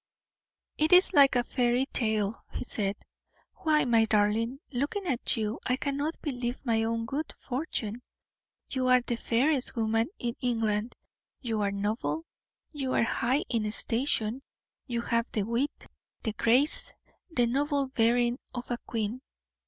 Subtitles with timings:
[0.79, 2.95] "It is like a fairy tale," he said.
[3.57, 8.01] "Why, my darling, looking at you I cannot believe my own good fortune;
[8.71, 10.95] you are the fairest woman in England;
[11.39, 12.25] you are noble,
[12.73, 14.41] you are high in station;
[14.87, 15.85] you have the wit,
[16.23, 16.95] the grace,
[17.29, 19.21] the noble bearing of a queen.